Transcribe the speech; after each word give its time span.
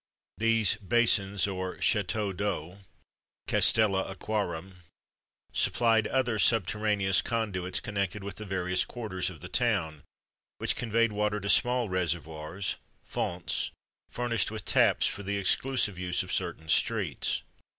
These 0.39 0.77
basins 0.77 1.45
or 1.47 1.77
châteaux 1.77 2.35
d'eau 2.35 2.79
castella 3.47 4.09
Aquarum 4.09 4.77
supplied 5.53 6.07
other 6.07 6.39
subterraneous 6.39 7.21
conduits 7.21 7.79
connected 7.79 8.23
with 8.23 8.37
the 8.37 8.43
various 8.45 8.83
quarters 8.83 9.29
of 9.29 9.41
the 9.41 9.47
town,[XXV 9.47 9.91
19] 9.91 10.03
which 10.57 10.75
conveyed 10.75 11.11
water 11.11 11.39
to 11.39 11.49
small 11.49 11.87
reservoirs 11.87 12.77
fontes 13.03 13.69
furnished 14.09 14.49
with 14.49 14.65
taps, 14.65 15.05
for 15.05 15.21
the 15.21 15.37
exclusive 15.37 15.99
use 15.99 16.23
of 16.23 16.33
certain 16.33 16.67
streets. 16.67 17.43